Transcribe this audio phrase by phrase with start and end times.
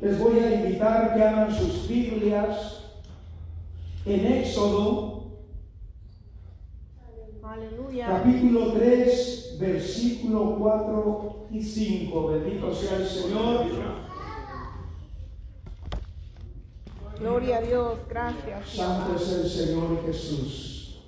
[0.00, 2.84] les voy a invitar que abran sus Biblias
[4.06, 5.20] en Éxodo
[7.42, 8.06] Aleluya.
[8.06, 12.28] capítulo 3, versículo 4 y 5.
[12.28, 13.66] Bendito sea el Señor.
[17.18, 17.98] Gloria a Dios.
[18.08, 18.70] Gracias.
[18.70, 21.02] Santo es el Señor Jesús.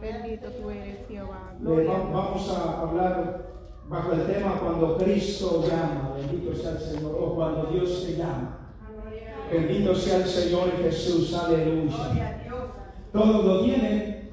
[0.00, 1.54] Bendito tú eres, Jehová.
[1.60, 3.59] Vamos a hablar
[3.90, 6.14] bajo el tema cuando Cristo llama.
[6.16, 7.16] Bendito sea el Señor.
[7.20, 8.56] O cuando Dios te llama.
[9.52, 11.34] Bendito sea el Señor Jesús.
[11.34, 12.40] Aleluya.
[13.12, 14.30] Todos lo tienen.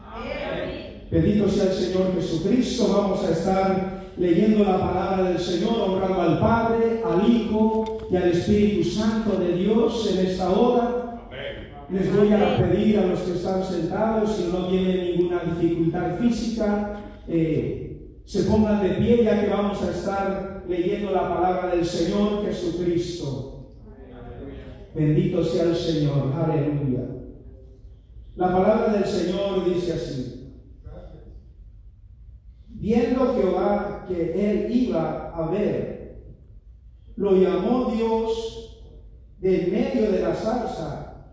[1.10, 2.94] Bendito sea el Señor Jesucristo.
[2.96, 8.30] Vamos a estar leyendo la palabra del Señor, honrando al Padre, al Hijo y al
[8.30, 11.04] Espíritu Santo de Dios en esta hora.
[11.90, 17.00] Les voy a pedir a los que están sentados, si no tienen ninguna dificultad física,
[17.30, 17.87] eh,
[18.28, 23.72] se pongan de pie ya que vamos a estar leyendo la palabra del Señor Jesucristo.
[24.94, 27.08] Bendito sea el Señor, aleluya.
[28.36, 30.54] La palabra del Señor dice así.
[32.68, 36.26] Viendo Jehová que él iba a ver,
[37.16, 38.84] lo llamó Dios
[39.40, 41.32] del medio de la zarza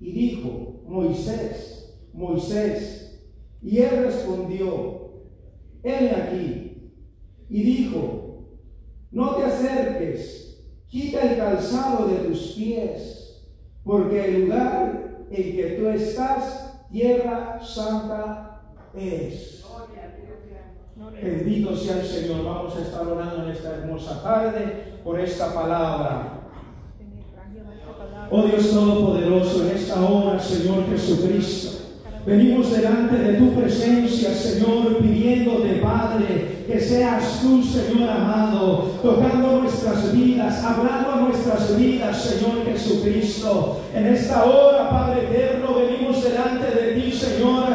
[0.00, 3.28] y dijo, Moisés, Moisés.
[3.60, 4.99] Y él respondió,
[5.82, 6.92] heme aquí.
[7.48, 8.44] Y dijo,
[9.10, 13.44] no te acerques, quita el calzado de tus pies,
[13.82, 18.62] porque el lugar en que tú estás, tierra santa
[18.94, 19.64] es.
[21.22, 22.44] Bendito sea el Señor.
[22.44, 26.36] Vamos a estar orando en esta hermosa tarde por esta palabra.
[28.30, 31.69] Oh Dios Todopoderoso, en esta hora, Señor Jesucristo,
[32.30, 40.12] venimos delante de tu presencia, Señor, pidiéndote, Padre, que seas tú, Señor amado, tocando nuestras
[40.12, 43.80] vidas, hablando a nuestras vidas, Señor Jesucristo.
[43.92, 47.66] En esta hora, Padre eterno, venimos delante de ti, Señor,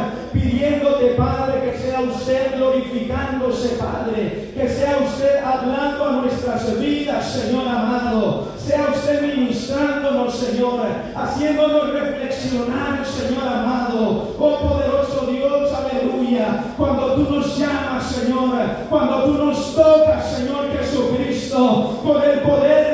[0.66, 7.68] pidiéndote, Padre, que sea usted glorificándose, Padre, que sea usted hablando a nuestras vidas, Señor
[7.68, 10.80] amado, sea usted ministrándonos, Señor,
[11.16, 18.56] haciéndonos reflexionar, Señor amado, oh poderoso Dios, aleluya, cuando tú nos llamas, Señor,
[18.90, 22.85] cuando tú nos tocas, Señor Jesucristo, con el poder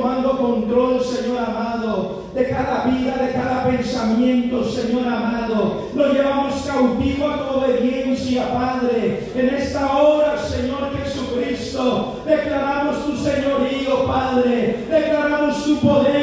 [0.00, 5.88] tomando control, Señor amado, de cada vida, de cada pensamiento, Señor amado.
[5.94, 9.30] Lo llevamos cautivo a tu obediencia, Padre.
[9.34, 14.86] En esta hora, Señor Jesucristo, declaramos tu señorío, Padre.
[14.90, 16.19] Declaramos tu poder,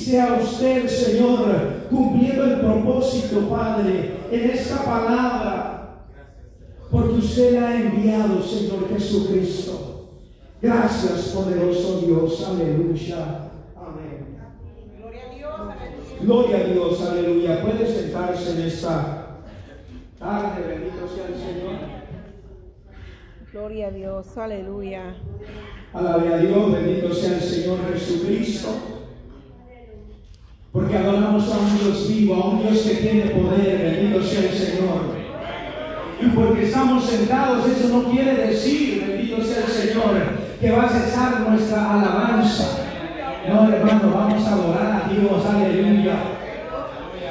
[0.00, 6.06] sea usted, Señor, cumpliendo el propósito, Padre, en esta palabra.
[6.90, 10.08] Porque usted la ha enviado, Señor Jesucristo.
[10.60, 12.46] Gracias, poderoso Dios.
[12.48, 13.50] Aleluya.
[13.76, 14.38] Amén.
[14.98, 15.60] Gloria a Dios.
[15.60, 16.16] Aleluya.
[16.20, 17.62] Gloria a Dios, aleluya.
[17.62, 19.38] Puede sentarse en esta
[20.18, 22.00] tarde, bendito sea el Señor.
[23.52, 24.36] Gloria a Dios.
[24.36, 25.14] Aleluya.
[25.92, 28.99] Alabe a Dios, bendito sea el Señor Jesucristo.
[30.72, 34.56] Porque adoramos a un Dios vivo, a un Dios que tiene poder, bendito sea el
[34.56, 35.18] Señor.
[36.20, 40.14] Y porque estamos sentados, eso no quiere decir, bendito sea el Señor,
[40.60, 42.78] que va a cesar nuestra alabanza.
[43.48, 46.14] No, hermano, vamos a adorar a Dios, aleluya.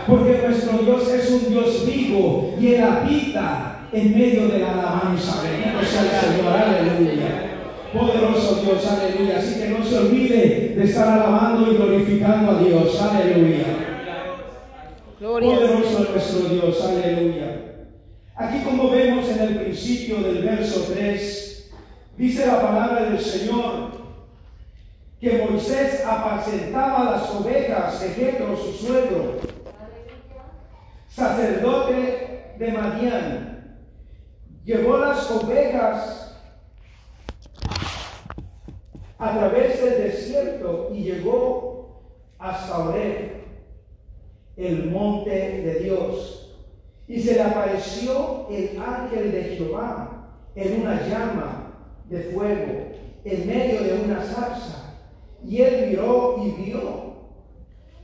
[0.05, 5.43] Porque nuestro Dios es un Dios vivo y Él habita en medio de la alabanza.
[5.43, 7.48] Bendito sea el Señor, aleluya.
[7.93, 9.37] Poderoso Dios, aleluya.
[9.39, 13.65] Así que no se olvide de estar alabando y glorificando a Dios, aleluya.
[15.19, 17.69] Gloria Poderoso nuestro Dios, aleluya.
[18.35, 21.71] Aquí como vemos en el principio del verso 3,
[22.17, 23.89] dice la palabra del Señor
[25.19, 29.39] que Moisés apacentaba las ovejas de Jetro, su suegro,
[31.09, 33.77] sacerdote de Madián.
[34.63, 36.28] Llevó las ovejas
[39.19, 42.01] a través del desierto y llegó
[42.39, 43.31] hasta Oreb,
[44.55, 46.57] el monte de Dios.
[47.07, 51.73] Y se le apareció el ángel de Jehová en una llama
[52.09, 52.89] de fuego
[53.25, 54.95] en medio de una zarza.
[55.45, 57.09] Y él miró y vio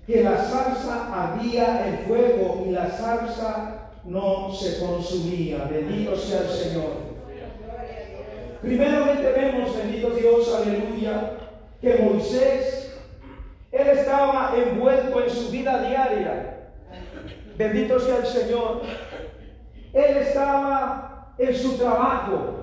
[0.05, 5.65] que la zarza había el fuego y la zarza no se consumía.
[5.65, 7.04] Bendito sea el Señor.
[8.65, 11.37] Primeramente vemos, bendito Dios, aleluya,
[11.79, 12.97] que Moisés,
[13.71, 16.71] él estaba envuelto en su vida diaria.
[17.57, 18.81] Bendito sea el Señor.
[19.93, 22.61] Él estaba en su trabajo.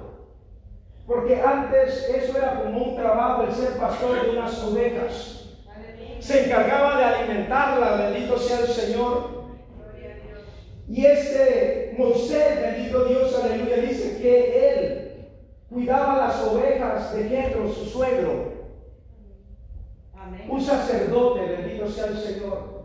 [1.07, 5.43] Porque antes eso era como un trabajo el ser pastor de unas ovejas
[6.23, 9.43] se encargaba de alimentarla, bendito sea el Señor.
[10.89, 15.02] Y este Moisés, bendito Dios, aleluya, dice que él
[15.73, 18.53] cuidaba las ovejas de Jetro, su suegro.
[20.49, 22.83] Un sacerdote, bendito sea el Señor.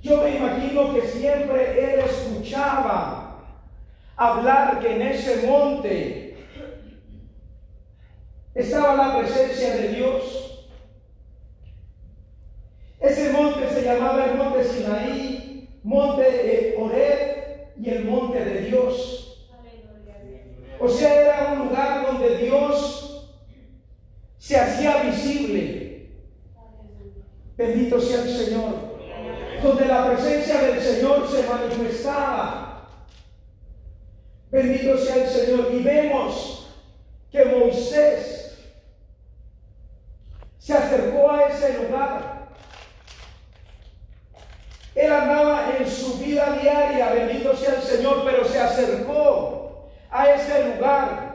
[0.00, 3.38] Yo me imagino que siempre él escuchaba
[4.16, 6.36] hablar que en ese monte
[8.54, 10.42] estaba la presencia de Dios
[13.02, 19.21] ese monte se llamaba el monte Sinaí, monte de Oreb y el monte de Dios.
[20.82, 23.28] O sea, era un lugar donde Dios
[24.36, 26.10] se hacía visible.
[27.56, 28.74] Bendito sea el Señor.
[29.62, 32.88] Donde la presencia del Señor se manifestaba.
[34.50, 35.68] Bendito sea el Señor.
[35.72, 36.68] Y vemos
[37.30, 38.58] que Moisés
[40.58, 42.32] se acercó a ese lugar
[44.94, 49.61] él andaba en su vida diaria, bendito sea el Señor, pero se acercó
[50.12, 51.32] a ese lugar.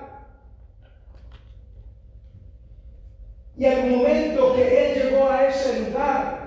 [3.57, 6.37] Y al momento que él llegó a ese lugar,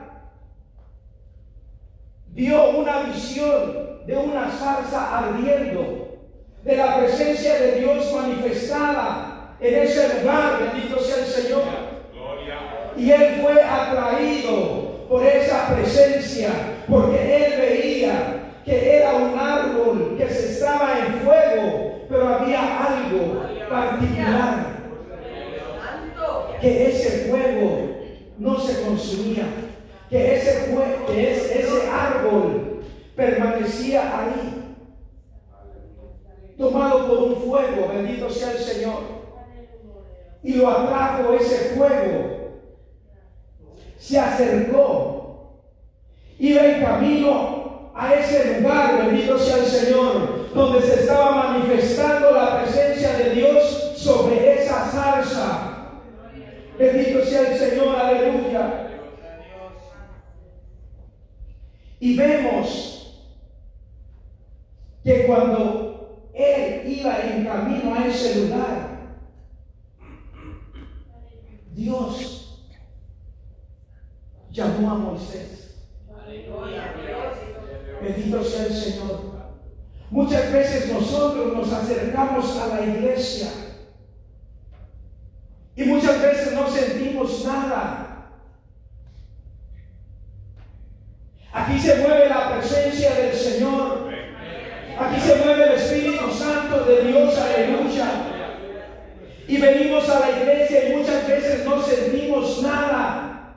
[2.29, 6.19] vio una visión de una salsa ardiendo,
[6.63, 11.63] de la presencia de Dios manifestada en ese lugar, bendito sea el Señor.
[12.97, 16.51] Y él fue atraído por esa presencia,
[16.89, 21.50] porque él veía que era un árbol que se estaba en fuego,
[22.11, 24.67] pero había algo particular,
[26.61, 27.89] que ese fuego
[28.37, 29.45] no se consumía,
[30.11, 30.77] que ese,
[31.07, 32.83] que ese árbol
[33.15, 34.77] permanecía ahí,
[36.59, 39.21] tomado por un fuego, bendito sea el Señor,
[40.43, 42.41] y lo atrajo ese fuego
[43.97, 45.63] se acercó,
[46.39, 52.63] iba en camino a ese lugar, bendito sea el Señor, donde se estaba manifestando la
[52.63, 55.71] presencia de Dios sobre esa salsa.
[56.79, 58.87] Bendito sea el Señor, aleluya.
[62.01, 63.27] Y vemos
[65.05, 68.91] que cuando él iba en camino a ese lugar,
[71.73, 72.67] Dios
[74.51, 75.87] llamó a Moisés.
[78.03, 79.30] Bendito sea el Señor.
[80.11, 83.49] Muchas veces nosotros nos acercamos a la iglesia
[85.77, 88.07] y muchas veces no sentimos nada.
[91.53, 94.11] Aquí se mueve la presencia del Señor.
[94.99, 98.11] Aquí se mueve el Espíritu Santo de Dios, aleluya.
[99.47, 103.57] Y venimos a la iglesia y muchas veces no sentimos nada.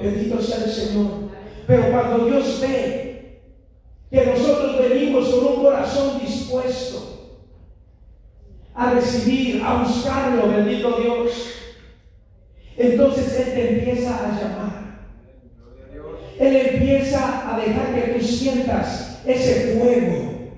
[0.00, 1.37] Bendito sea el Señor.
[1.68, 3.42] Pero cuando Dios ve
[4.10, 7.36] que nosotros venimos con un corazón dispuesto
[8.74, 11.30] a recibir, a buscarlo, bendito Dios,
[12.74, 15.00] entonces Él te empieza a llamar.
[16.40, 20.48] Él empieza a dejar que tú sientas ese fuego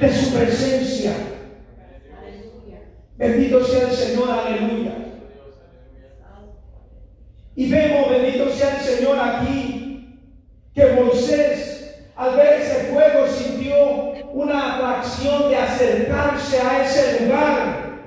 [0.00, 1.12] de su presencia.
[3.16, 4.99] Bendito sea el Señor, aleluya.
[7.60, 10.18] Y vemos, bendito sea el Señor aquí,
[10.74, 18.00] que Moisés al ver ese fuego sintió una atracción de acercarse a ese lugar,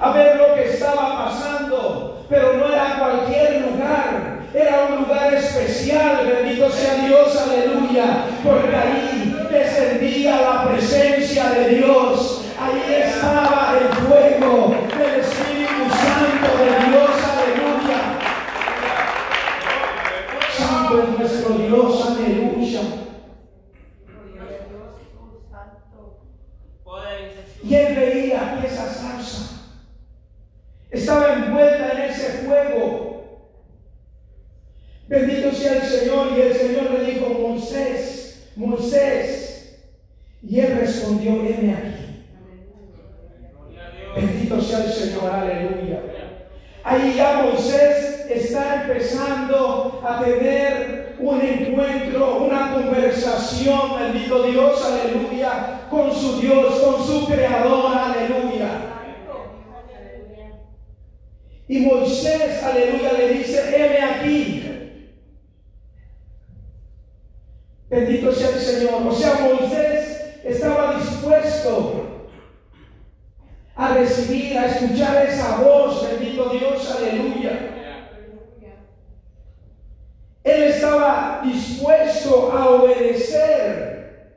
[0.00, 6.26] a ver lo que estaba pasando, pero no era cualquier lugar, era un lugar especial,
[6.26, 12.15] bendito sea Dios, aleluya, porque ahí descendía la presencia de Dios,
[30.96, 33.50] Estaba envuelta en ese fuego.
[35.08, 36.28] Bendito sea el Señor.
[36.34, 39.78] Y el Señor le dijo, Moisés, Moisés.
[40.42, 42.24] Y él respondió, heme aquí.
[44.16, 46.00] Bendito sea el Señor, aleluya.
[46.82, 56.10] Ahí ya Moisés está empezando a tener un encuentro, una conversación, bendito Dios, aleluya, con
[56.14, 58.95] su Dios, con su Creador, aleluya.
[61.68, 64.62] Y Moisés, aleluya, le dice, heme aquí.
[67.88, 69.06] Bendito sea el Señor.
[69.06, 72.28] O sea, Moisés estaba dispuesto
[73.74, 77.72] a recibir, a escuchar esa voz, bendito Dios, aleluya.
[80.44, 84.36] Él estaba dispuesto a obedecer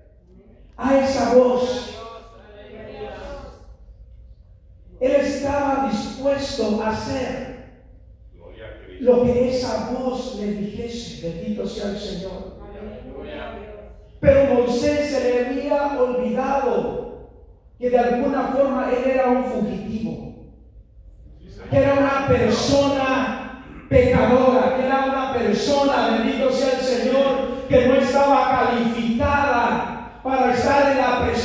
[0.76, 1.96] a esa voz.
[5.00, 7.60] Él estaba dispuesto a hacer
[9.00, 12.60] lo que esa voz le dijese, bendito sea el Señor.
[14.20, 17.30] Pero Moisés se le había olvidado
[17.80, 20.36] que de alguna forma él era un fugitivo,
[21.70, 27.96] que era una persona pecadora, que era una persona, bendito sea el Señor, que no
[27.96, 31.39] estaba calificada para estar en la presencia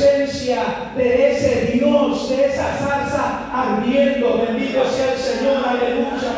[0.97, 6.33] de ese Dios, de esa salsa ardiendo, bendito sea el Señor, aleluya.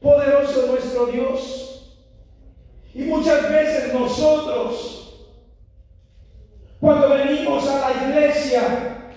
[0.00, 1.96] Poderoso nuestro Dios.
[2.94, 4.96] Y muchas veces nosotros
[6.80, 9.12] cuando venimos a la iglesia,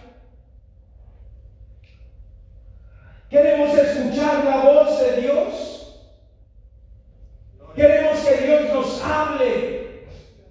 [3.29, 6.09] queremos escuchar la voz de Dios.
[7.75, 10.07] Queremos que Dios nos hable.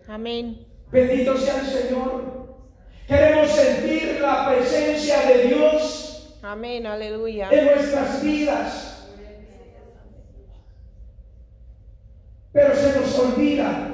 [0.06, 0.66] Amén.
[0.90, 2.38] Bendito sea el Señor.
[3.06, 6.38] Queremos sentir la presencia de Dios.
[6.42, 7.48] Amén, aleluya.
[7.50, 9.08] En nuestras vidas.
[12.52, 13.88] Pero se nos olvida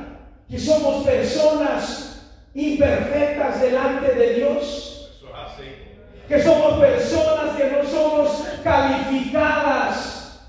[0.48, 5.20] que somos personas imperfectas delante de Dios.
[6.28, 10.40] Que somos personas que no somos calificadas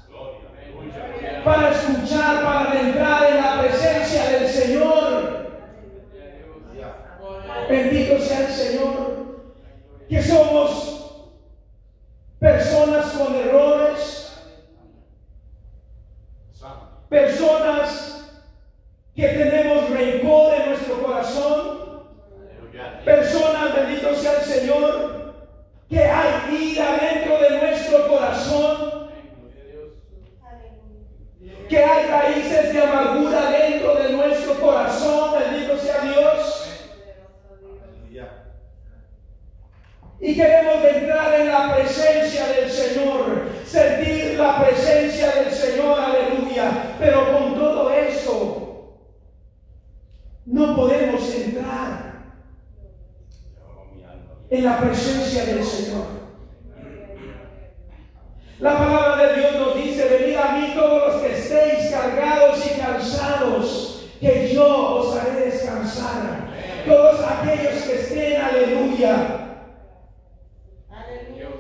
[1.43, 5.45] para escuchar, para entrar en la presencia del Señor.
[7.69, 9.15] Bendito sea el Señor.
[10.09, 11.31] Que somos
[12.39, 14.37] personas con errores.
[17.09, 18.31] Personas
[19.15, 21.75] que tenemos rencor en nuestro corazón
[23.05, 25.35] Personas, bendito sea el Señor,
[25.87, 29.09] que hay ira dentro de nuestro corazón.
[31.69, 36.61] Que hay raíces de amargura dentro de nuestro corazón, bendito sea Dios.
[40.19, 46.95] Y queremos entrar en la presencia del Señor, sentir la presencia del Señor, aleluya.
[46.97, 48.97] Pero con todo eso,
[50.45, 52.05] no podemos entrar
[54.49, 56.05] en la presencia del Señor.
[58.59, 62.79] La palabra de Dios nos dice, venid a mí todos los que estéis cargados y
[62.79, 65.17] cansados, que yo os
[65.85, 69.13] Todos aquellos que estén, aleluya,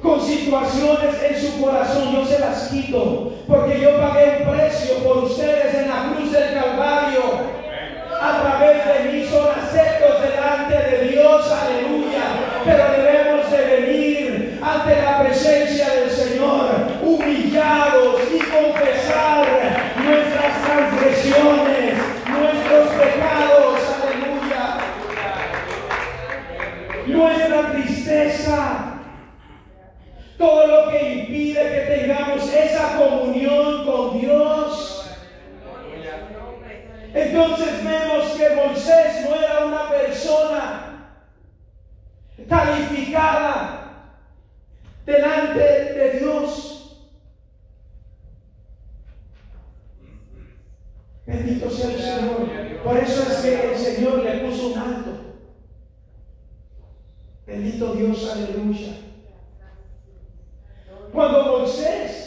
[0.01, 5.25] con situaciones en su corazón, yo se las quito, porque yo pagué un precio por
[5.25, 7.21] ustedes en la cruz del Calvario.
[8.19, 12.23] A través de mí son aceptos delante de Dios, aleluya.
[12.65, 13.04] Pero
[37.35, 41.19] Entonces vemos que Moisés no era una persona
[42.47, 44.21] calificada
[45.05, 47.09] delante de Dios.
[51.25, 52.81] Bendito sea el Señor.
[52.81, 55.11] Por eso es que el Señor le puso un alto.
[57.45, 58.93] Bendito Dios, aleluya.
[61.11, 62.24] Cuando Moisés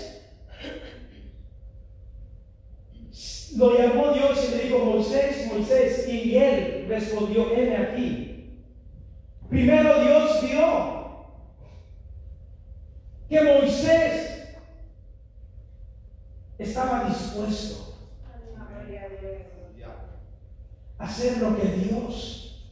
[3.59, 8.61] lo llamó Dios y le dijo, Moisés, Moisés, y él respondió, heme aquí.
[9.51, 11.27] Primero Dios vio
[13.29, 14.57] que Moisés
[16.59, 17.97] estaba dispuesto
[20.99, 22.65] a hacer lo que Dios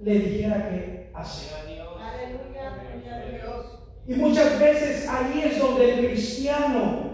[0.00, 1.58] le dijera qué hacer.
[4.08, 7.07] Y muchas veces ahí es donde el cristiano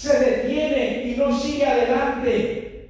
[0.00, 2.88] se detiene y no sigue adelante,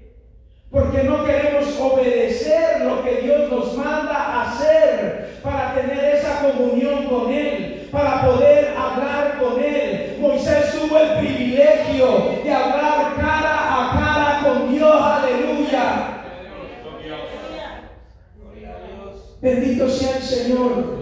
[0.71, 7.33] porque no queremos obedecer lo que Dios nos manda hacer para tener esa comunión con
[7.33, 10.19] Él, para poder hablar con Él.
[10.21, 16.23] Moisés tuvo el privilegio de hablar cara a cara con Dios, aleluya.
[19.43, 21.01] Bendito sea el Señor.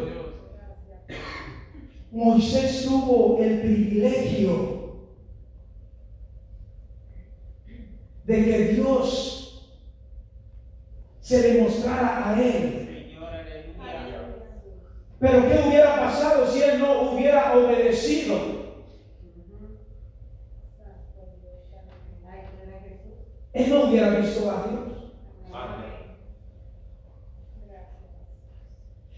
[2.11, 4.78] Moisés tuvo el privilegio
[8.29, 9.73] de que Dios
[11.19, 13.15] se demostrara a él.
[15.19, 18.39] Pero ¿qué hubiera pasado si él no hubiera obedecido?
[23.55, 24.89] Él no hubiera visto a Dios.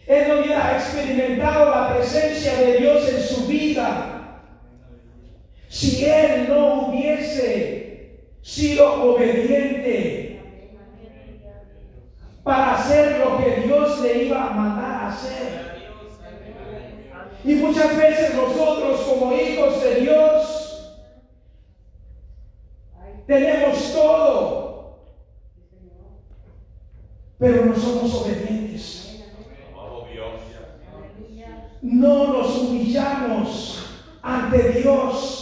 [0.06, 4.44] Él no hubiera experimentado la presencia de Dios en su vida.
[5.68, 7.79] Si él no hubiese
[8.42, 10.40] sido obediente
[12.42, 15.70] para hacer lo que Dios le iba a mandar a hacer.
[17.44, 20.60] Y muchas veces nosotros como hijos de Dios
[23.26, 24.98] tenemos todo,
[27.38, 29.24] pero no somos obedientes.
[31.82, 33.86] No nos humillamos
[34.22, 35.39] ante Dios.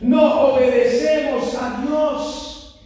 [0.00, 2.80] No obedecemos a Dios.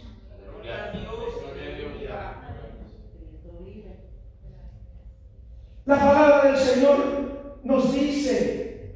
[5.85, 8.95] La palabra del Señor nos dice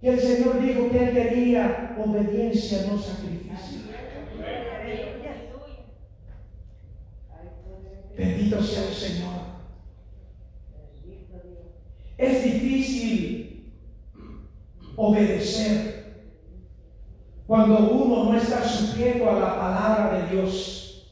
[0.00, 3.80] que el Señor dijo que Él quería obediencia, no sacrificio.
[8.16, 9.32] Bendito sea el Señor.
[12.16, 13.72] Es difícil
[14.96, 15.91] obedecer
[17.52, 21.04] cuando uno no está sujeto a la palabra de Dios.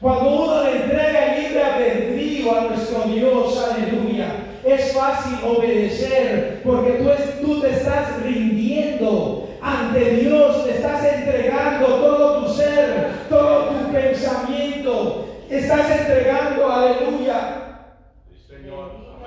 [0.00, 4.26] Cuando uno le entrega el libre albedrío a nuestro Dios, aleluya,
[4.64, 12.42] es fácil obedecer porque tú, tú te estás rindiendo ante Dios, te estás entregando todo
[12.44, 17.92] tu ser, todo tu pensamiento, estás entregando, aleluya,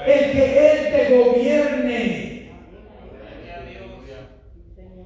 [0.05, 2.26] el que Él te gobierne.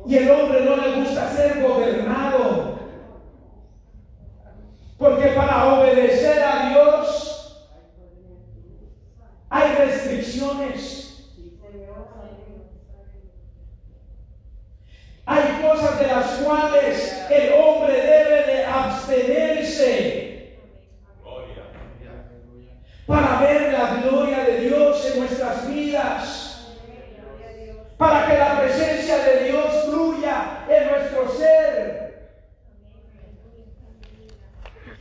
[0.07, 2.79] Y el hombre no le gusta ser gobernado.
[4.97, 7.67] Porque para obedecer a Dios
[9.49, 11.31] hay restricciones.
[15.25, 20.21] Hay cosas de las cuales el hombre debe de abstenerse
[23.11, 26.77] para ver la gloria de Dios en nuestras vidas,
[27.97, 32.41] para que la presencia de Dios fluya en nuestro ser.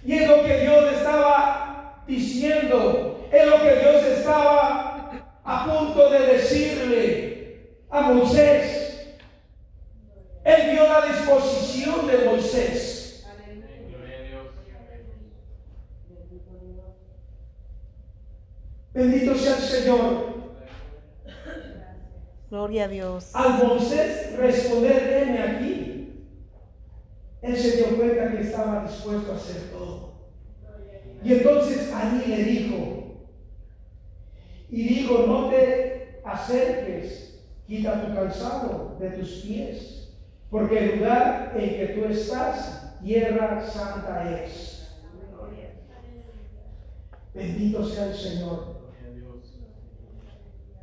[0.05, 5.13] Y es lo que Dios estaba diciendo, es lo que Dios estaba
[5.45, 9.17] a punto de decirle a Moisés.
[10.43, 13.01] Él vio la disposición de Moisés.
[18.93, 20.31] Bendito sea el Señor.
[22.51, 23.31] Gloria a Dios.
[23.35, 26.27] Al Moisés responder, heme aquí,
[27.43, 30.15] él se dio cuenta que estaba dispuesto a hacer todo.
[31.23, 33.27] Y entonces ahí le dijo,
[34.69, 40.13] y digo, no te acerques, quita tu calzado de tus pies,
[40.51, 44.97] porque el lugar en que tú estás, tierra santa es.
[47.33, 48.81] Bendito sea el Señor.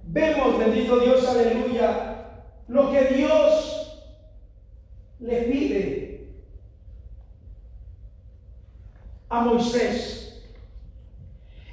[0.04, 2.18] Vemos, bendito Dios, aleluya,
[2.68, 4.04] lo que Dios
[5.20, 6.28] le pide
[9.30, 10.44] a Moisés.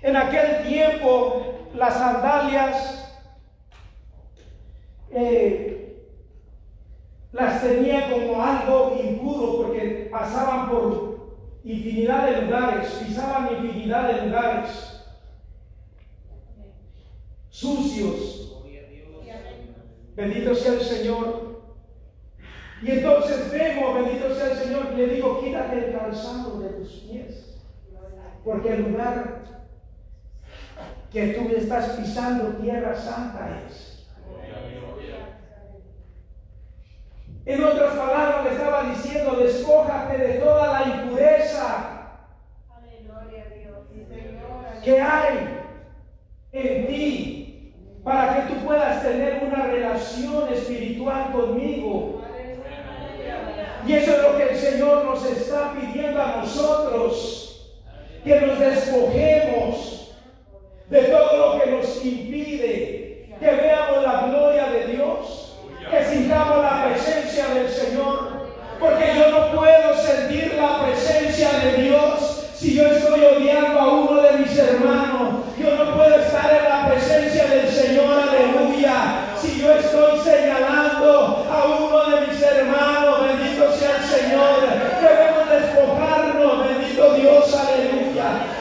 [0.02, 3.16] En aquel tiempo las sandalias
[5.10, 6.04] eh,
[7.32, 11.34] las tenía como algo impuro porque pasaban por
[11.64, 14.93] infinidad de lugares, pisaban infinidad de lugares
[17.54, 18.52] sucios.
[20.16, 21.62] Bendito sea el Señor.
[22.82, 26.88] Y entonces vemos, bendito sea el Señor, y le digo, quítate el calzado de tus
[26.88, 27.60] pies.
[28.44, 29.44] Porque el lugar
[31.12, 34.04] que tú estás pisando, tierra santa es.
[37.46, 41.90] En otras palabras le estaba diciendo, despójate de toda la impureza
[44.82, 45.54] que hay
[46.52, 47.43] en ti
[48.04, 52.22] para que tú puedas tener una relación espiritual conmigo.
[53.86, 57.74] Y eso es lo que el Señor nos está pidiendo a nosotros,
[58.22, 60.14] que nos despojemos
[60.88, 63.04] de todo lo que nos impide
[63.40, 65.58] que veamos la gloria de Dios,
[65.90, 68.48] que sintamos la presencia del Señor,
[68.80, 73.83] porque yo no puedo sentir la presencia de Dios si yo estoy odiando a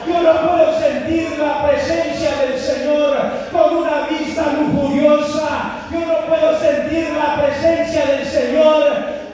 [0.06, 3.16] Yo no puedo sentir la presencia del Señor
[3.50, 5.86] con una vista lujuriosa.
[5.90, 8.84] Yo no puedo sentir la presencia del Señor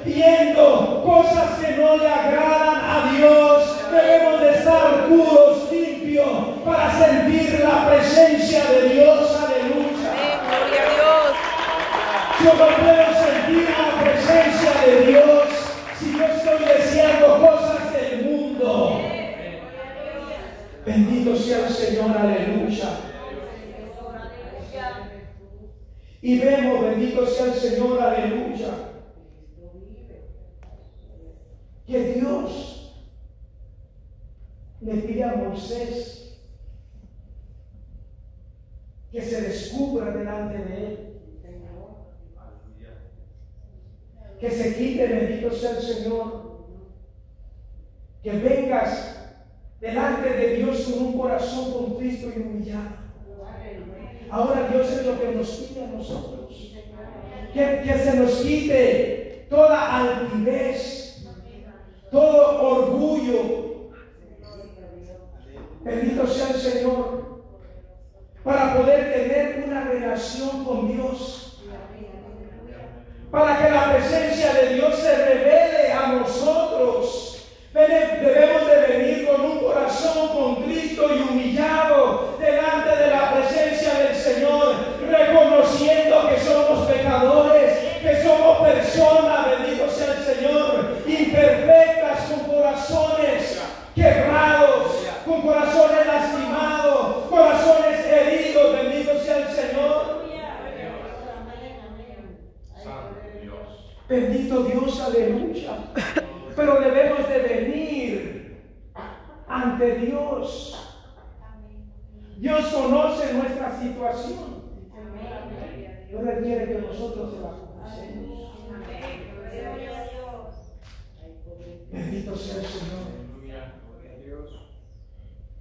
[0.04, 3.76] viendo cosas que no le agradan a Dios.
[3.90, 5.49] Debemos de estar puros,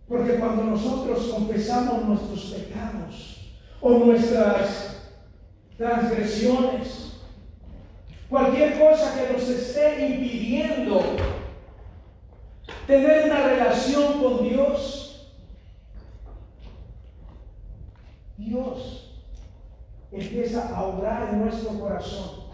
[0.09, 5.11] Porque cuando nosotros confesamos nuestros pecados o nuestras
[5.77, 7.13] transgresiones,
[8.27, 10.99] cualquier cosa que nos esté impidiendo
[12.87, 15.31] tener una relación con Dios,
[18.35, 19.21] Dios
[20.11, 22.49] empieza a obrar en nuestro corazón,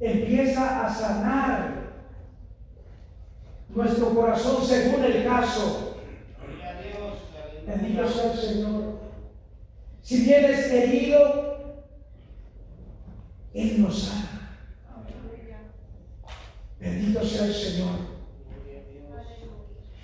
[0.00, 1.79] empieza a sanar
[3.74, 5.96] nuestro corazón según el caso.
[7.66, 9.00] Bendito sea el Señor.
[10.02, 11.84] Si vienes herido,
[13.54, 14.58] Él nos sana.
[16.80, 18.20] Bendito sea el Señor.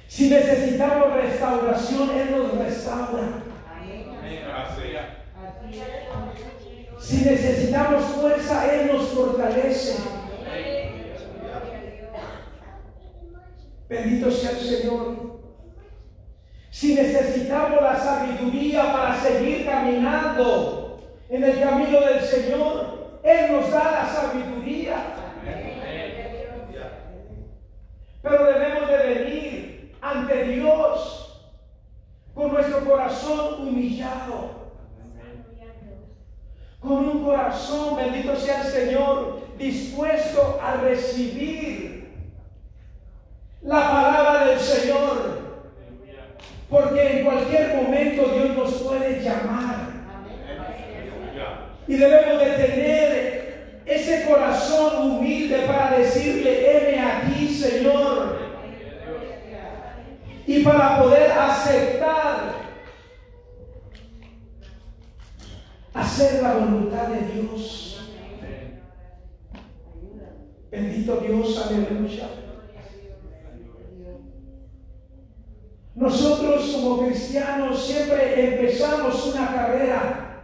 [0.07, 3.43] Si necesitamos restauración, Él nos restaura.
[7.01, 8.05] Si necesitamos
[13.89, 15.37] Bendito sea el Señor.
[16.71, 23.93] Si necesitamos la sabiduría para seguir caminando en el camino del Señor, Él nos da
[23.93, 24.97] la sabiduría.
[28.23, 31.51] Pero debemos de venir ante Dios
[32.35, 34.67] con nuestro corazón humillado.
[36.81, 41.96] Con un corazón, bendito sea el Señor, dispuesto a recibir
[43.67, 45.47] la palabra del Señor.
[46.71, 49.87] Porque en cualquier momento Dios nos puede llamar.
[51.87, 58.37] Y debemos de tener ese corazón humilde para decirle, heme aquí, Señor.
[60.47, 62.55] Y para poder aceptar
[65.95, 68.01] hacer la voluntad de Dios.
[70.71, 72.46] Bendito Dios, aleluya.
[75.97, 80.43] Nosotros como cristianos siempre empezamos una carrera,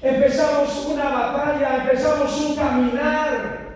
[0.00, 3.66] empezamos una batalla, empezamos un caminar.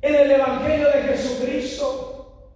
[0.00, 2.54] En el Evangelio de Jesucristo.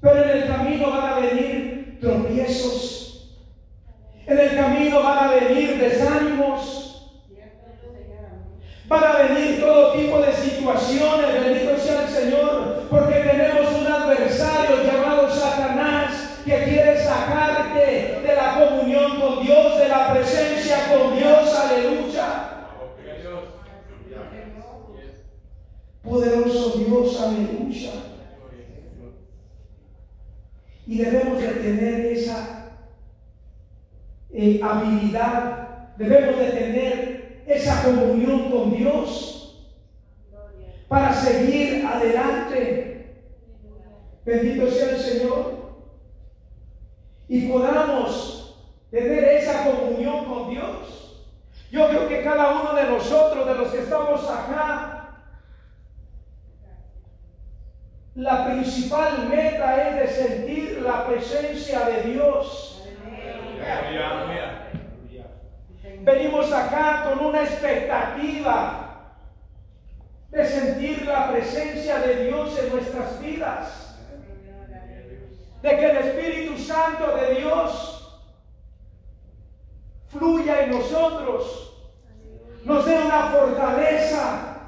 [0.00, 3.38] Pero en el camino van a venir tropiezos,
[4.24, 6.82] en el camino van a venir desánimos,
[8.92, 14.84] Van a venir todo tipo de situaciones, bendito sea el Señor, porque tenemos un adversario
[14.84, 21.54] llamado Satanás que quiere sacarte de la comunión con Dios, de la presencia con Dios,
[21.54, 22.48] aleluya.
[26.02, 27.92] Poderoso Dios, aleluya.
[30.86, 32.72] Y debemos de tener esa
[34.32, 39.68] eh, habilidad, debemos de tener esa comunión con Dios
[40.88, 43.22] para seguir adelante.
[44.24, 45.62] Bendito sea el Señor.
[47.28, 48.41] Y podamos
[48.92, 51.24] tener esa comunión con Dios.
[51.70, 55.08] Yo creo que cada uno de nosotros, de los que estamos acá,
[58.14, 62.84] la principal meta es de sentir la presencia de Dios.
[66.02, 69.14] Venimos acá con una expectativa
[70.28, 73.98] de sentir la presencia de Dios en nuestras vidas.
[75.62, 78.01] De que el Espíritu Santo de Dios
[80.12, 81.72] fluya en nosotros,
[82.64, 84.58] nos dé una fortaleza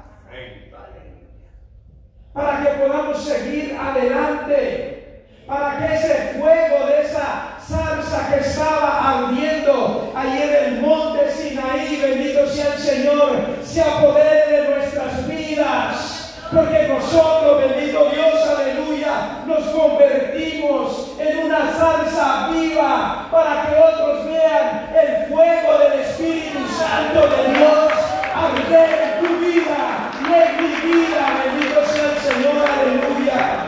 [2.33, 10.11] para que podamos seguir adelante, para que ese fuego de esa salsa que estaba ardiendo
[10.15, 16.11] ahí en el monte Sinaí, bendito sea el Señor, se apodere de nuestras vidas.
[16.53, 24.89] Porque nosotros, bendito Dios, aleluya, nos convertimos en una salsa viva para que otros vean
[24.95, 27.91] el fuego del Espíritu Santo de Dios
[28.35, 33.65] arder en tu vida y en mi vida, bendito sea el Señor, aleluya,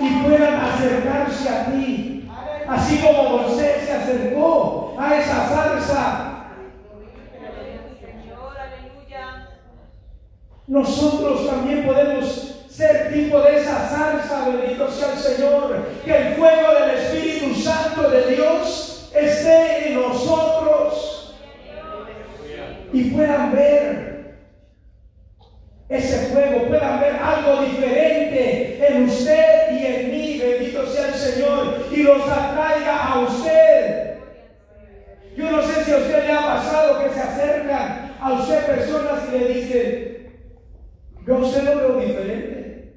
[0.00, 2.14] y puedan acercarse a ti
[2.68, 6.30] Así como Moisés se acercó a esa zarza.
[10.66, 16.74] Nosotros también podemos ser tipo de esa zarza, bendito sea el Señor, que el fuego
[16.74, 21.36] del Espíritu Santo de Dios esté en nosotros
[22.92, 24.36] y puedan ver
[25.88, 31.86] ese fuego, puedan ver algo diferente en usted y en mí, bendito sea el Señor,
[31.92, 34.18] y los atraiga a usted.
[35.36, 39.22] Yo no sé si a usted le ha pasado que se acercan a usted personas
[39.28, 40.14] y le dicen,
[41.26, 42.94] yo usted lo veo diferente.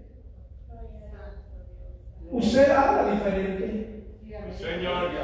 [2.30, 4.04] Usted habla diferente.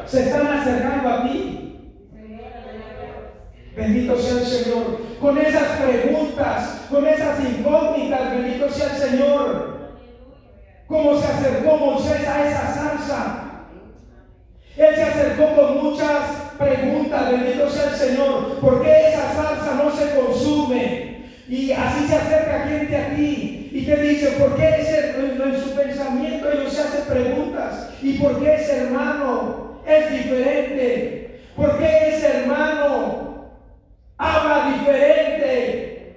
[0.06, 1.60] Se están acercando a ti.
[3.76, 5.00] Bendito sea el Señor.
[5.20, 9.74] Con esas preguntas, con esas incógnitas, bendito sea el Señor.
[10.88, 13.44] ¿Cómo se acercó Moisés a esa salsa?
[14.78, 15.78] Él se acercó con
[16.64, 18.60] muchas preguntas, bendito sea el Señor.
[18.60, 21.24] ¿Por qué esa salsa no se consume?
[21.48, 25.76] Y así se acerca gente a ti y te dice, ¿por qué ese, en su
[25.76, 27.90] pensamiento ellos se hacen preguntas?
[28.02, 31.42] ¿Y por qué ese hermano es diferente?
[31.56, 33.24] ¿Por qué ese hermano
[34.18, 36.16] habla diferente.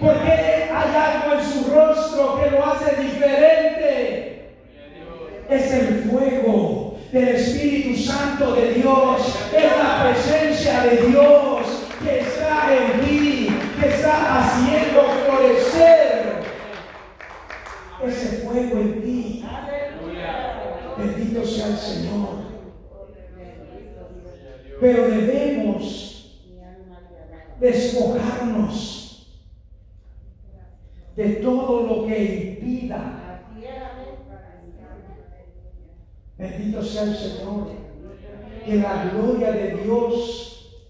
[0.00, 4.52] Porque hay algo en su rostro que lo hace diferente.
[5.48, 6.85] Es el fuego
[7.16, 9.48] del Espíritu Santo de Dios.
[9.56, 13.48] Es la presencia de Dios que está en ti,
[13.80, 16.42] que está haciendo florecer
[18.06, 19.44] ese fuego en ti.
[20.98, 22.28] Bendito sea el Señor.
[24.78, 26.42] Pero debemos
[27.58, 29.42] despojarnos
[31.16, 33.25] de todo lo que impida.
[36.38, 37.68] Bendito sea el Señor.
[38.64, 40.82] Que la gloria de Dios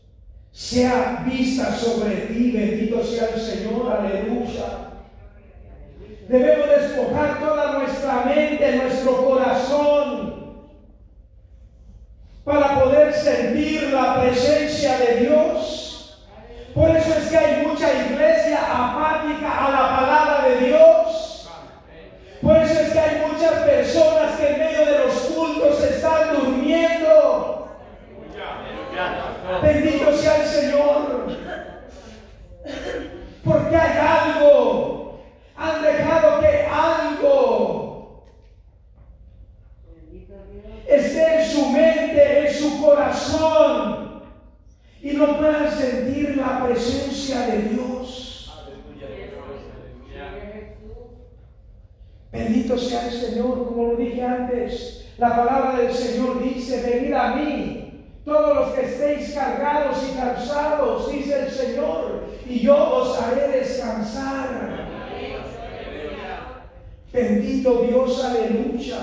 [0.51, 2.51] sea vista sobre ti.
[2.51, 3.93] Bendito sea el Señor.
[3.93, 4.87] Aleluya.
[6.29, 10.67] Debemos despojar toda nuestra mente, nuestro corazón,
[12.45, 16.27] para poder sentir la presencia de Dios.
[16.75, 21.49] Por eso es que hay mucha iglesia apática a la palabra de Dios.
[22.43, 24.16] Por eso es que hay muchas personas
[29.67, 31.27] Bendito sea el Señor.
[33.45, 35.21] Porque hay algo.
[35.57, 38.23] Han dejado que algo
[40.87, 44.23] esté en su mente, en su corazón.
[45.03, 48.53] Y no puedan sentir la presencia de Dios.
[52.31, 55.07] Bendito sea el Señor, como lo dije antes.
[55.19, 57.56] La palabra del Señor dice, venid a mí
[67.27, 68.99] Bendito Dios, aleluya.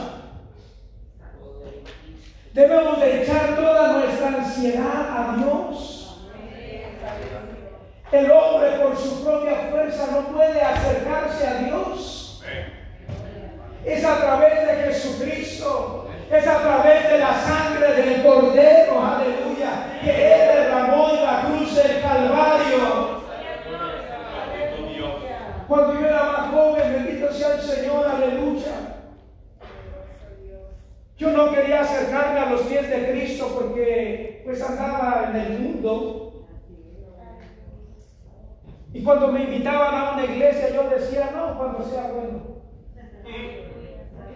[2.53, 6.21] Debemos de echar toda nuestra ansiedad a Dios.
[8.13, 12.41] El hombre por su propia fuerza no puede acercarse a Dios.
[13.83, 16.07] Es a través de Jesucristo.
[16.31, 21.75] Es a través de la sangre del Cordero, aleluya, que Él derramó en la cruz
[21.75, 23.12] del Calvario.
[25.67, 28.93] Cuando yo era más joven, bendito sea el Señor, aleluya.
[31.17, 36.45] Yo no quería acercarme a los pies de Cristo porque pues andaba en el mundo.
[38.93, 42.53] Y cuando me invitaban a una iglesia yo decía, no, cuando sea bueno.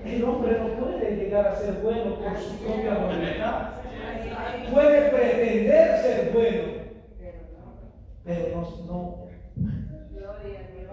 [0.05, 3.71] El hombre no puede llegar a ser bueno por su propia voluntad.
[4.71, 6.63] Puede pretender ser bueno,
[8.23, 9.26] pero no, no.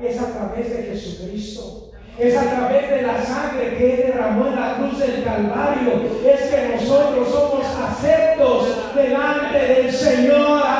[0.06, 1.90] Es a través de Jesucristo.
[2.18, 5.92] Es a través de la sangre que Él derramó en la cruz del Calvario.
[6.24, 10.73] Es que nosotros somos aceptos delante del Señor.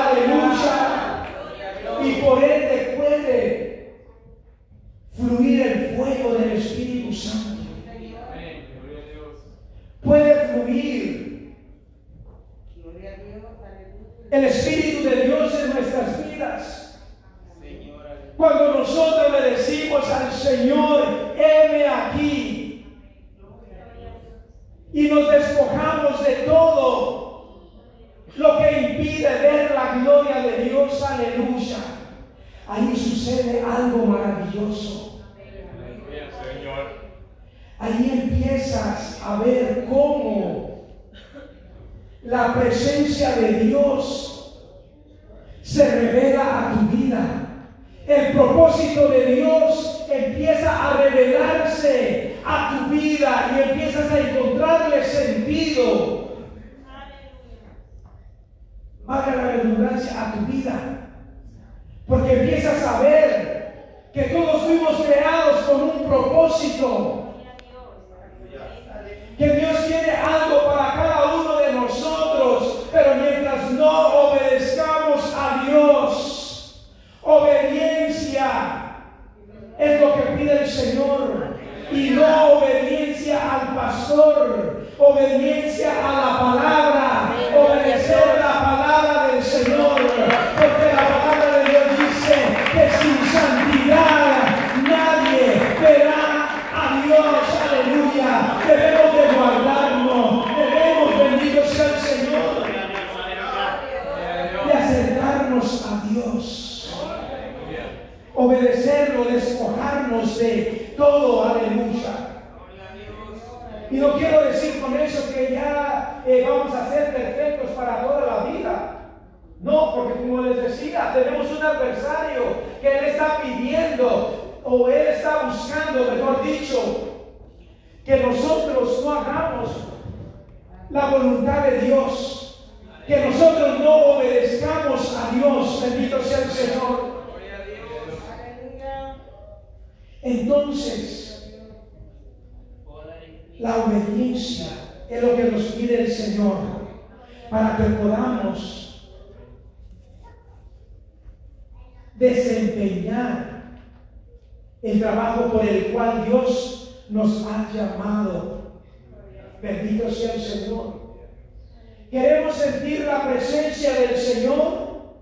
[162.14, 165.16] Queremos sentir la presencia del Señor,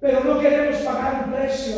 [0.00, 1.76] pero no queremos pagar un precio.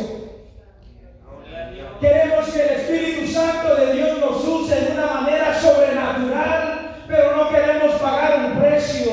[1.99, 7.49] Queremos que el Espíritu Santo de Dios nos use de una manera sobrenatural, pero no
[7.49, 9.11] queremos pagar un precio.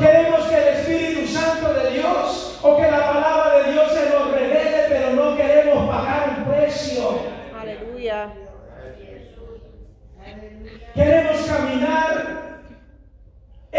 [0.00, 4.32] Queremos que el Espíritu Santo de Dios o que la palabra de Dios se nos
[4.32, 7.20] revele, pero no queremos pagar un precio.
[7.56, 8.32] Aleluya.
[10.92, 12.29] Queremos caminar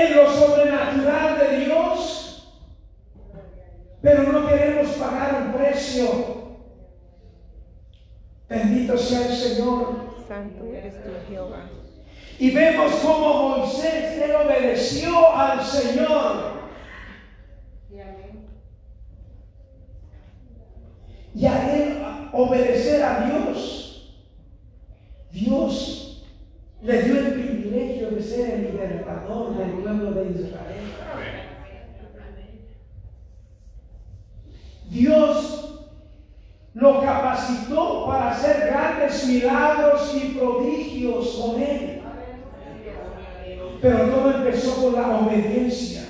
[0.01, 2.57] en lo sobrenatural de Dios,
[4.01, 6.41] pero no queremos pagar un precio.
[8.49, 10.15] Bendito sea el Señor.
[10.27, 11.69] Santo eres tú, Jehová.
[12.39, 16.61] Y vemos cómo Moisés le obedeció al Señor.
[21.33, 22.01] Y a él
[22.33, 23.81] obedecer a Dios
[25.31, 26.10] Dios
[26.81, 30.81] le dio el privilegio de ser el libertador del pueblo de Israel.
[34.89, 35.61] Dios
[36.73, 42.01] lo capacitó para hacer grandes milagros y prodigios con él.
[43.81, 46.05] Pero todo empezó con la obediencia.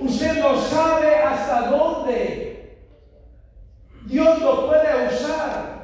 [0.00, 2.78] Usted no sabe hasta dónde
[4.06, 5.74] Dios lo puede usar.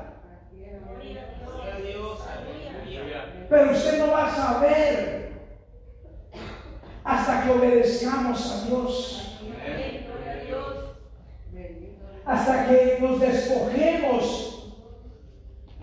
[3.48, 5.32] Pero usted no va a saber
[7.04, 9.16] hasta que obedezcamos a Dios.
[12.24, 14.76] Hasta que nos despojemos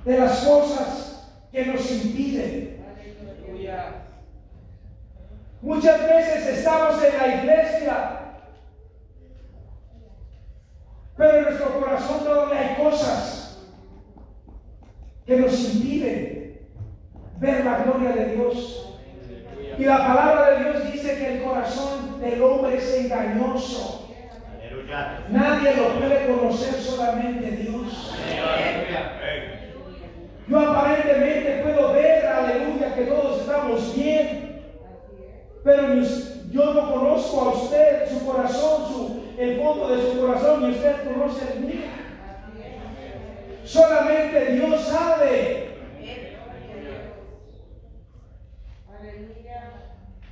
[0.06, 2.78] de las cosas que nos impiden.
[5.62, 8.20] Muchas veces estamos en la iglesia,
[11.18, 13.68] pero en nuestro corazón todavía hay cosas
[15.26, 16.37] que nos impiden
[17.40, 18.98] ver la gloria de Dios.
[19.78, 24.10] Y la palabra de Dios dice que el corazón del hombre es engañoso.
[25.30, 28.14] Nadie lo puede conocer, solamente Dios.
[30.48, 34.62] Yo aparentemente puedo ver, aleluya, que todos estamos bien,
[35.64, 35.94] pero
[36.52, 40.96] yo no conozco a usted, su corazón, su, el fondo de su corazón, y usted
[41.04, 41.82] conoce el mío.
[43.66, 45.67] Solamente Dios sabe.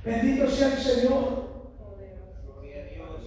[0.04, 1.46] Bendito sea el Señor.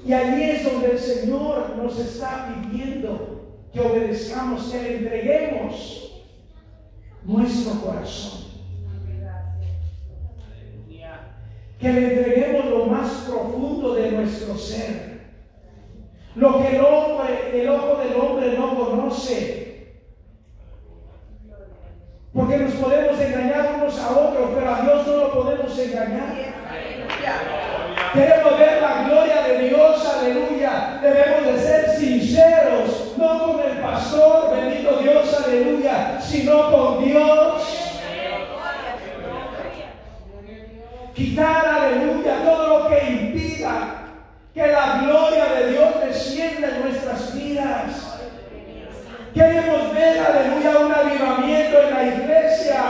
[0.06, 6.24] Y allí es donde el Señor nos está pidiendo que obedezcamos, que le entreguemos
[7.24, 8.50] nuestro corazón.
[11.80, 15.20] Que le entreguemos lo más profundo de nuestro ser.
[16.36, 19.69] Lo que el, hombre, el ojo del hombre no conoce.
[22.34, 26.50] Porque nos podemos engañar unos a otros, pero a Dios no lo podemos engañar.
[28.14, 31.00] Queremos ver la gloria de Dios, aleluya.
[31.02, 37.64] Debemos de ser sinceros, no con el pastor, bendito Dios, aleluya, sino con Dios.
[41.16, 44.00] Quitar, aleluya, todo lo que impida
[44.54, 48.09] que la gloria de Dios descienda en nuestras vidas.
[49.34, 52.84] Queremos ver, aleluya, un avivamiento en la iglesia.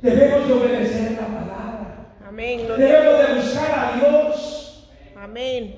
[0.00, 2.06] Debemos de obedecer la palabra.
[2.26, 2.66] Amén.
[2.76, 3.28] Debemos Dios.
[3.28, 4.88] de buscar a Dios.
[5.16, 5.76] Amén.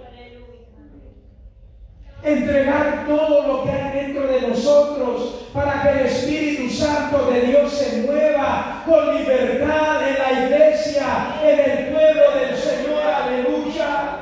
[2.22, 7.72] entregar todo lo que hay dentro de nosotros para que el Espíritu Santo de Dios
[7.72, 13.03] se mueva con libertad en la iglesia, en el pueblo del Señor.
[13.03, 14.18] Aleluya.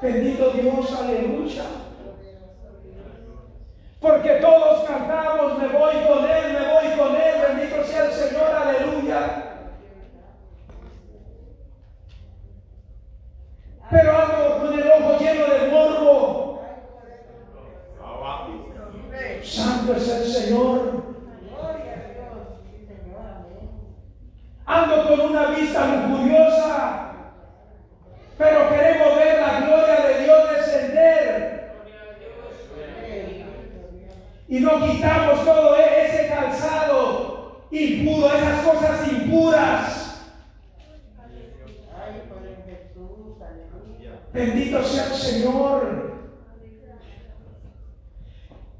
[0.00, 1.64] Bendito Dios, aleluya.
[4.00, 8.54] Porque todos cantamos, me voy con Él, me voy con Él, bendito sea el Señor,
[8.54, 9.44] aleluya.
[13.90, 16.62] Pero algo con el ojo lleno de morbo.
[19.42, 21.02] Santo es el Señor.
[24.66, 27.07] Ando con una vista lujuriosa,
[28.38, 31.72] pero queremos ver la gloria de Dios descender.
[34.46, 40.04] Y no quitamos todo e- ese calzado impuro, esas cosas impuras.
[44.32, 46.08] Bendito sea el Señor.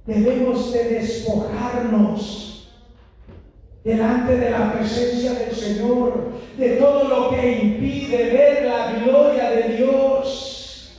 [0.07, 2.73] Debemos de despojarnos
[3.85, 6.28] delante de la presencia del Señor
[6.59, 10.99] de todo lo que impide ver la gloria de Dios.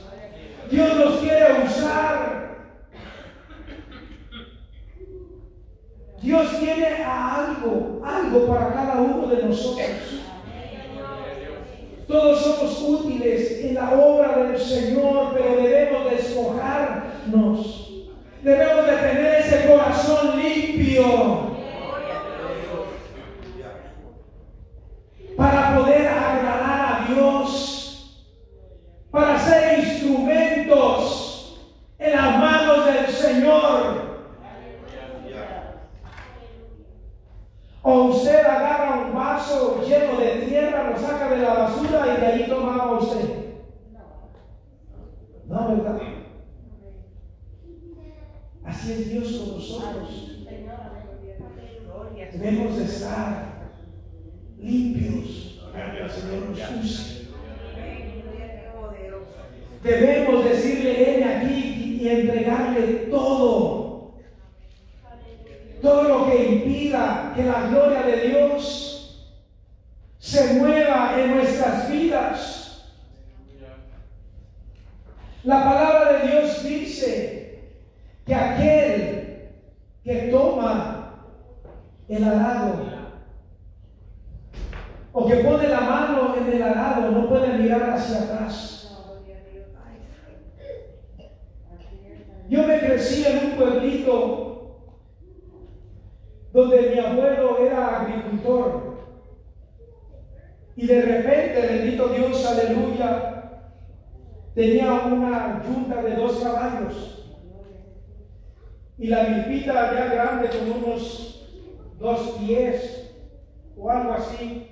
[0.70, 2.70] Dios nos quiere usar.
[6.22, 9.86] Dios tiene algo, algo para cada uno de nosotros.
[12.08, 17.90] Todos somos útiles en la obra del Señor, pero debemos despojarnos.
[18.42, 21.49] Debemos de tener ese corazón limpio
[25.40, 28.26] para poder agradar a Dios,
[29.10, 31.58] para ser instrumentos
[31.98, 34.10] en las manos del Señor.
[37.82, 42.26] O usted agarra un vaso lleno de tierra, lo saca de la basura y de
[42.26, 43.54] ahí toma usted.
[45.46, 46.00] No, ¿verdad?
[48.62, 50.36] Así es Dios con nosotros.
[52.34, 53.59] Debemos de estar
[54.62, 55.60] limpios.
[56.08, 56.50] Señor.
[56.76, 57.20] Nos.
[59.82, 63.90] Debemos decirle, ven aquí y entregarle todo.
[66.30, 69.26] Que impida que la gloria de Dios
[70.18, 72.84] se mueva en nuestras vidas.
[75.42, 77.64] La palabra de Dios dice
[78.26, 79.48] que aquel
[80.04, 81.26] que toma
[82.08, 82.89] el arado
[85.12, 88.76] o que pone la mano en el arado no puede mirar hacia atrás.
[92.48, 94.50] Yo me crecí en un pueblito
[96.52, 98.90] donde mi abuelo era agricultor.
[100.74, 103.60] Y de repente, bendito Dios, aleluya,
[104.54, 107.24] tenía una yunta de dos caballos.
[108.98, 111.48] Y la milpita ya grande, con unos
[111.98, 113.14] dos pies
[113.76, 114.69] o algo así,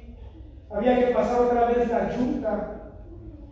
[0.71, 2.93] había que pasar otra vez la yunta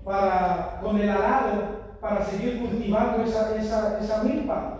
[0.04, 4.78] para, con el arado para seguir cultivando esa, esa, esa milpa.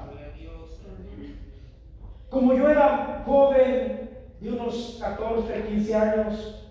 [2.31, 4.11] Como yo era joven,
[4.41, 6.71] de unos 14, 15 años,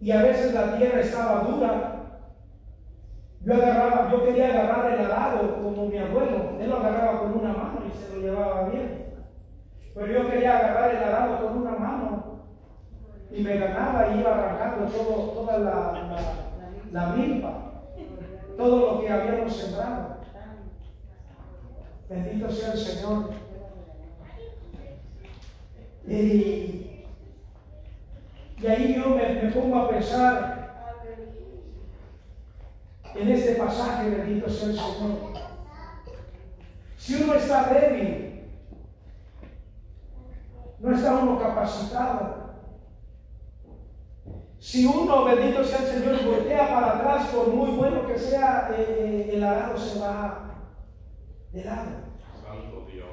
[0.00, 1.92] y a veces la tierra estaba dura,
[3.42, 7.52] yo agarraba, yo quería agarrar el arado como mi abuelo, él lo agarraba con una
[7.52, 9.06] mano y se lo llevaba bien.
[9.94, 12.05] Pero yo quería agarrar el arado con una mano
[13.30, 16.18] y me ganaba y iba arrancando todo, toda la,
[16.92, 17.66] la, milpa
[18.56, 20.16] todo lo que habíamos sembrado.
[22.08, 23.30] Bendito sea el Señor.
[26.06, 27.04] Y,
[28.66, 31.02] ahí yo me, pongo a pensar
[33.14, 35.36] en este pasaje, bendito sea el Señor.
[36.96, 38.44] Si uno está débil,
[40.78, 42.45] no está uno capacitado
[44.66, 49.30] si uno, bendito sea el Señor, voltea para atrás, por muy bueno que sea, eh,
[49.32, 50.56] el arado se va
[51.52, 51.90] de lado.
[52.42, 53.06] Santo Dios.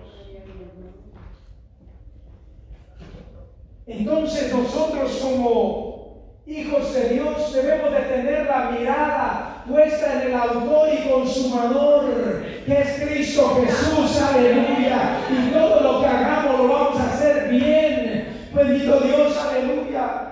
[3.85, 10.89] Entonces nosotros como hijos de Dios debemos de tener la mirada puesta en el autor
[10.91, 15.19] y consumador, que es Cristo Jesús, aleluya.
[15.29, 18.49] Y todo lo que hagamos lo vamos a hacer bien.
[18.55, 20.23] Bendito Dios, aleluya.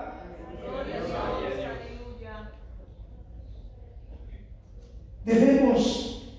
[5.24, 6.36] Debemos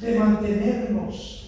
[0.00, 1.42] de mantenernos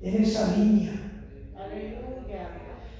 [0.00, 0.92] en esa línea.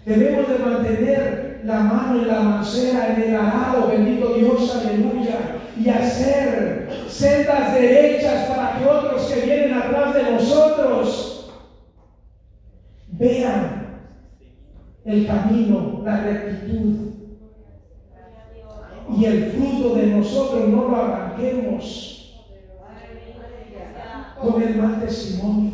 [0.05, 5.89] Debemos de mantener la mano en la mancera, en el arado, bendito Dios, aleluya, y
[5.91, 11.53] hacer sendas derechas para que otros que vienen atrás de nosotros
[13.09, 13.99] vean
[15.05, 17.08] el camino, la rectitud
[19.19, 22.37] y el fruto de nosotros no lo arranquemos
[24.41, 25.73] con el mal testimonio.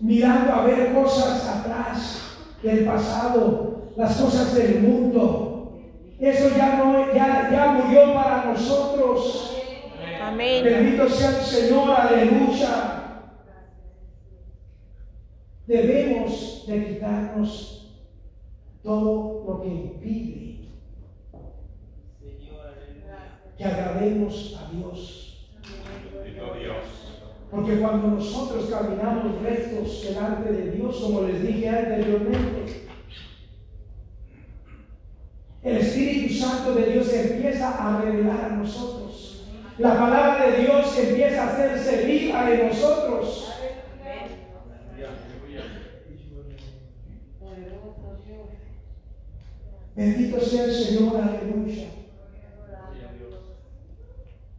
[0.00, 2.20] Mirando a ver cosas atrás
[2.62, 5.80] del pasado, las cosas del mundo.
[6.20, 9.56] Eso ya no ya, ya murió para nosotros.
[10.22, 10.64] Amén.
[10.64, 13.00] Bendito sea el Señor, aleluya.
[15.66, 17.96] Debemos de quitarnos
[18.82, 20.53] todo lo que impide
[23.56, 25.20] que agrademos a Dios.
[27.50, 32.88] Porque cuando nosotros caminamos rectos delante de Dios, como les dije anteriormente,
[35.62, 39.44] el Espíritu Santo de Dios empieza a revelar a nosotros.
[39.78, 43.50] La palabra de Dios empieza a hacerse viva en nosotros.
[49.96, 52.03] Bendito sea el Señor, aleluya.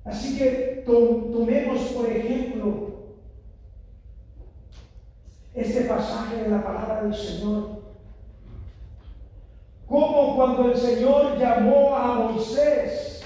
[0.06, 2.86] Así que tomemos, por ejemplo,
[5.56, 7.84] este pasaje de la palabra del Señor.
[9.88, 13.24] Como cuando el Señor llamó a Moisés,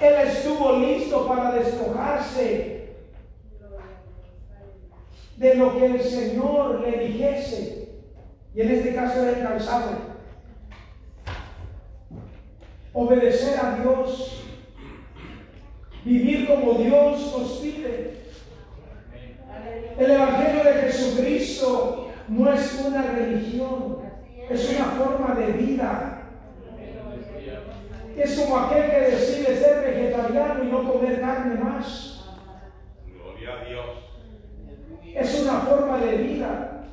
[0.00, 2.96] Él estuvo listo para despojarse
[5.38, 7.88] de lo que el Señor le dijese.
[8.54, 10.13] Y en este caso era el cansado
[12.94, 14.44] obedecer a Dios,
[16.04, 18.22] vivir como Dios nos pide.
[19.98, 23.98] El Evangelio de Jesucristo no es una religión,
[24.48, 26.20] es una forma de vida.
[28.16, 32.24] Es como aquel que decide ser vegetariano y no comer carne más.
[33.06, 33.86] Gloria a Dios.
[35.14, 36.84] Es una forma de vida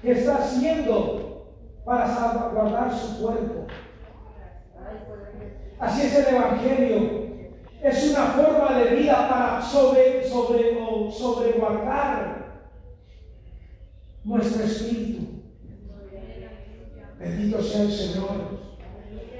[0.00, 1.48] que está haciendo
[1.84, 3.66] para salvaguardar su cuerpo.
[5.78, 7.28] Así es el Evangelio.
[7.82, 12.62] Es una forma de vida para sobre, sobre, o sobreguardar
[14.24, 15.42] nuestro espíritu.
[17.18, 18.58] Bendito sea el Señor.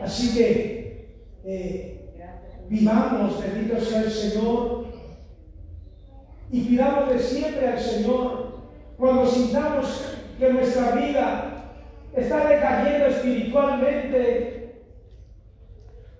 [0.00, 2.14] Así que eh,
[2.68, 4.86] vivamos, bendito sea el Señor,
[6.50, 8.58] y pidamos de siempre al Señor
[8.96, 11.74] cuando sintamos que nuestra vida
[12.14, 14.57] está decayendo espiritualmente,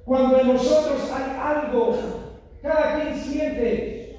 [0.09, 1.99] cuando en nosotros hay algo,
[2.63, 4.17] cada quien siente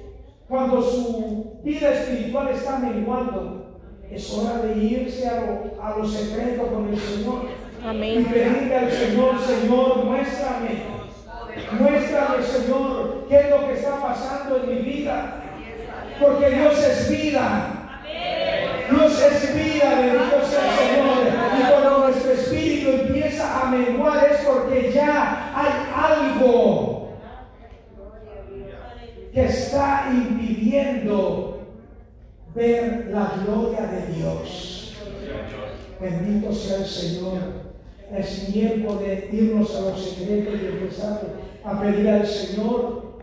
[0.48, 6.68] cuando su vida espiritual está menguando, es hora de irse a lo, a lo secreto
[6.68, 7.42] con el Señor.
[7.82, 8.24] Y Amén.
[8.24, 10.68] pedirle al Señor, Señor, muéstrame,
[11.78, 15.42] muéstrame, Señor, qué es lo que está pasando en mi vida.
[16.20, 18.02] Porque Dios es vida.
[18.90, 20.99] Dios es vida, bendito sea el Señor.
[23.70, 27.10] Menguar es porque ya hay algo
[29.32, 31.60] que está impidiendo
[32.54, 34.96] ver la gloria de Dios.
[36.00, 37.70] Bendito sea el Señor.
[38.16, 41.22] Es tiempo de irnos a los secretos y empezar
[41.64, 43.18] a pedir al Señor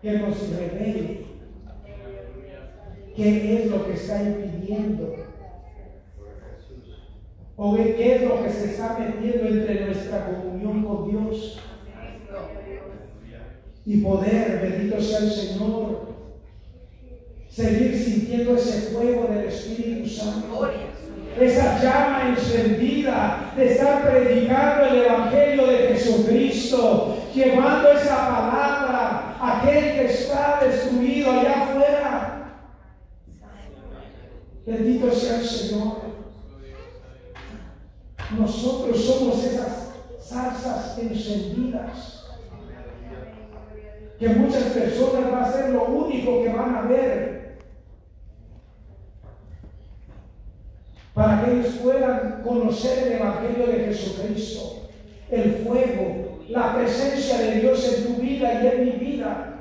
[0.00, 1.26] que nos revele
[3.14, 5.21] qué es lo que está impidiendo
[7.64, 11.60] o qué es lo que se está metiendo entre nuestra comunión con Dios
[13.86, 16.08] y poder, bendito sea el Señor,
[17.48, 20.70] seguir sintiendo ese fuego del Espíritu Santo
[21.38, 29.94] esa llama encendida de estar predicando el Evangelio de Jesucristo, llevando esa palabra a aquel
[29.94, 32.58] que está destruido allá afuera.
[34.66, 36.01] Bendito sea el Señor.
[38.38, 42.26] Nosotros somos esas zarzas encendidas
[44.18, 47.58] que muchas personas va a ser lo único que van a ver
[51.12, 54.88] para que ellos puedan conocer el Evangelio de Jesucristo,
[55.30, 59.58] el fuego, la presencia de Dios en tu vida y en mi vida.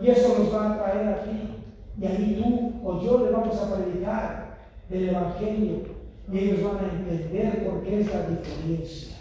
[0.00, 1.56] Y eso nos va a traer aquí.
[2.00, 4.56] Y ahí tú o yo le vamos a predicar
[4.90, 5.95] el Evangelio
[6.32, 9.16] y ellos van a entender por qué es la diferencia.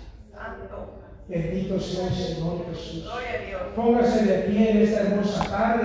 [1.28, 3.10] Bendito sea el Señor Jesús.
[3.76, 5.84] Póngase de pie en esta hermosa tarde.